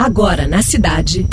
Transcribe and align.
Agora 0.00 0.48
na 0.48 0.62
cidade. 0.62 1.26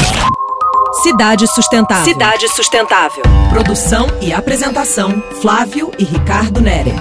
Cidade 1.02 1.48
Sustentável. 1.48 2.04
Cidade 2.04 2.50
Sustentável. 2.50 3.24
Produção 3.50 4.08
e 4.22 4.34
apresentação: 4.34 5.24
Flávio 5.42 5.90
e 5.98 6.04
Ricardo 6.04 6.60
Nere. 6.60 6.92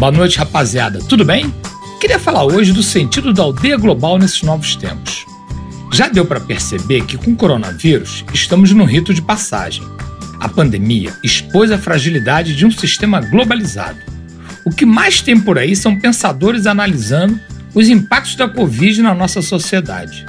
Boa 0.00 0.10
noite, 0.10 0.36
rapaziada. 0.36 0.98
Tudo 0.98 1.24
bem? 1.24 1.54
Queria 2.00 2.18
falar 2.18 2.42
hoje 2.42 2.72
do 2.72 2.82
sentido 2.82 3.32
da 3.32 3.44
aldeia 3.44 3.76
global 3.76 4.18
nesses 4.18 4.42
novos 4.42 4.74
tempos. 4.74 5.24
Já 5.92 6.08
deu 6.08 6.26
para 6.26 6.40
perceber 6.40 7.04
que 7.06 7.16
com 7.16 7.30
o 7.30 7.36
coronavírus 7.36 8.24
estamos 8.34 8.72
num 8.72 8.84
rito 8.84 9.14
de 9.14 9.22
passagem. 9.22 9.84
A 10.40 10.48
pandemia 10.48 11.16
expôs 11.22 11.70
a 11.70 11.78
fragilidade 11.78 12.56
de 12.56 12.66
um 12.66 12.70
sistema 12.72 13.20
globalizado. 13.20 14.00
O 14.64 14.70
que 14.70 14.84
mais 14.84 15.20
tem 15.20 15.38
por 15.38 15.56
aí 15.56 15.76
são 15.76 15.96
pensadores 15.96 16.66
analisando 16.66 17.38
os 17.76 17.90
impactos 17.90 18.34
da 18.36 18.48
Covid 18.48 19.02
na 19.02 19.14
nossa 19.14 19.42
sociedade. 19.42 20.24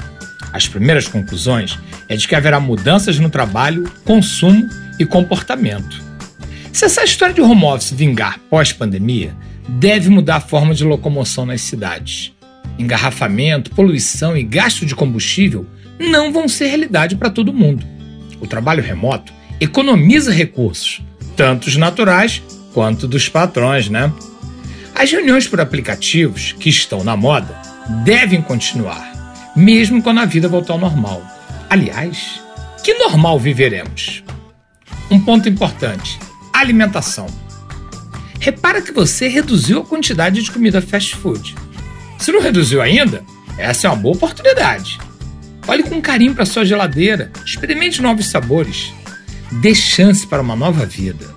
As 0.52 0.67
primeiras 0.67 1.08
conclusões 1.08 1.80
é 2.09 2.17
de 2.17 2.27
que 2.27 2.35
haverá 2.35 2.59
mudanças 2.59 3.17
no 3.20 3.30
trabalho, 3.30 3.90
consumo 4.04 4.67
e 4.99 5.05
comportamento. 5.05 6.04
Se 6.73 6.84
essa 6.84 7.05
história 7.05 7.34
de 7.34 7.40
home 7.40 7.63
office 7.63 7.91
vingar 7.91 8.38
pós-pandemia, 8.49 9.34
deve 9.66 10.09
mudar 10.09 10.35
a 10.35 10.41
forma 10.41 10.73
de 10.73 10.84
locomoção 10.84 11.45
nas 11.45 11.62
cidades. 11.62 12.34
Engarrafamento, 12.77 13.71
poluição 13.71 14.35
e 14.35 14.43
gasto 14.43 14.85
de 14.85 14.93
combustível 14.93 15.66
não 15.98 16.34
vão 16.34 16.49
ser 16.49 16.68
realidade 16.68 17.16
para 17.16 17.29
todo 17.29 17.54
mundo. 17.54 17.85
O 18.41 18.45
trabalho 18.45 18.84
remoto 18.84 19.32
economiza 19.62 20.34
recursos, 20.34 21.02
tanto 21.38 21.68
os 21.68 21.77
naturais 21.77 22.43
quanto 22.73 23.07
dos 23.07 23.29
patrões, 23.29 23.88
né? 23.88 24.12
As 24.97 25.11
reuniões 25.11 25.47
por 25.47 25.61
aplicativos, 25.61 26.53
que 26.53 26.69
estão 26.69 27.03
na 27.03 27.15
moda, 27.15 27.55
devem 28.03 28.41
continuar, 28.41 29.53
mesmo 29.55 30.01
quando 30.01 30.21
a 30.21 30.25
vida 30.25 30.49
voltar 30.49 30.73
ao 30.73 30.79
normal. 30.79 31.21
Aliás, 31.70 32.41
que 32.84 32.95
normal 32.95 33.39
viveremos? 33.39 34.23
Um 35.12 35.20
ponto 35.20 35.48
importante: 35.48 36.17
alimentação. 36.51 37.27
Repara 38.39 38.81
que 38.81 38.91
você 38.91 39.27
reduziu 39.27 39.81
a 39.81 39.85
quantidade 39.85 40.41
de 40.41 40.49
comida 40.49 40.81
fast 40.81 41.15
food. 41.15 41.54
Se 42.17 42.32
não 42.32 42.41
reduziu 42.41 42.82
ainda, 42.82 43.23
essa 43.55 43.85
é 43.85 43.91
uma 43.91 43.98
boa 43.98 44.15
oportunidade. 44.15 44.98
Olhe 45.67 45.84
com 45.84 46.01
carinho 46.01 46.34
para 46.34 46.43
sua 46.43 46.65
geladeira, 46.65 47.32
experimente 47.45 48.01
novos 48.01 48.29
sabores, 48.29 48.91
dê 49.61 49.76
chance 49.76 50.26
para 50.26 50.41
uma 50.41 50.55
nova 50.55 50.87
vida. 50.87 51.35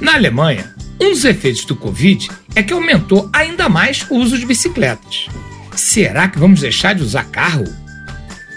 Na 0.00 0.14
Alemanha, 0.14 0.74
um 1.00 1.10
dos 1.10 1.24
efeitos 1.24 1.64
do 1.64 1.76
Covid 1.76 2.28
é 2.54 2.62
que 2.62 2.72
aumentou 2.72 3.28
ainda 3.32 3.68
mais 3.68 4.06
o 4.10 4.16
uso 4.16 4.38
de 4.38 4.46
bicicletas. 4.46 5.26
Será 5.74 6.26
que 6.28 6.38
vamos 6.38 6.60
deixar 6.60 6.94
de 6.94 7.02
usar 7.02 7.24
carro? 7.24 7.64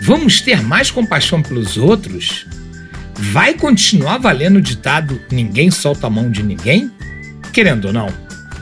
Vamos 0.02 0.40
ter 0.40 0.62
mais 0.64 0.90
compaixão 0.90 1.42
pelos 1.42 1.76
outros? 1.76 2.48
Vai 3.14 3.54
continuar 3.54 4.18
valendo 4.18 4.58
o 4.58 4.62
ditado 4.62 5.22
ninguém 5.30 5.70
solta 5.70 6.08
a 6.08 6.10
mão 6.10 6.32
de 6.32 6.42
ninguém? 6.42 6.90
Querendo 7.52 7.86
ou 7.86 7.94
não, 7.94 8.08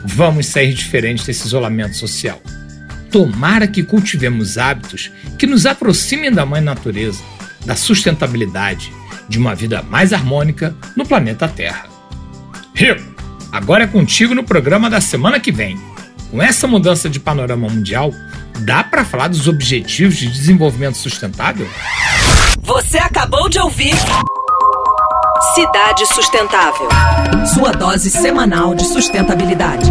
vamos 0.04 0.46
sair 0.46 0.74
diferente 0.74 1.24
desse 1.24 1.46
isolamento 1.46 1.96
social. 1.96 2.42
Tomara 3.12 3.68
que 3.68 3.84
cultivemos 3.84 4.58
hábitos 4.58 5.12
que 5.38 5.46
nos 5.46 5.64
aproximem 5.64 6.32
da 6.32 6.44
mãe 6.44 6.60
natureza, 6.60 7.22
da 7.64 7.76
sustentabilidade, 7.76 8.92
de 9.28 9.38
uma 9.38 9.54
vida 9.54 9.82
mais 9.82 10.12
harmônica 10.12 10.74
no 10.96 11.06
planeta 11.06 11.46
Terra. 11.46 11.86
Rico! 12.74 13.17
Agora 13.50 13.84
é 13.84 13.86
contigo 13.86 14.34
no 14.34 14.44
programa 14.44 14.90
da 14.90 15.00
semana 15.00 15.40
que 15.40 15.50
vem. 15.50 15.78
Com 16.30 16.42
essa 16.42 16.66
mudança 16.66 17.08
de 17.08 17.18
panorama 17.18 17.68
mundial, 17.68 18.12
dá 18.60 18.84
para 18.84 19.04
falar 19.04 19.28
dos 19.28 19.48
Objetivos 19.48 20.16
de 20.16 20.28
Desenvolvimento 20.28 20.98
Sustentável? 20.98 21.66
Você 22.62 22.98
acabou 22.98 23.48
de 23.48 23.58
ouvir 23.58 23.94
Cidade 25.54 26.04
Sustentável. 26.06 26.88
Sua 27.54 27.72
dose 27.72 28.10
semanal 28.10 28.74
de 28.74 28.84
sustentabilidade. 28.84 29.90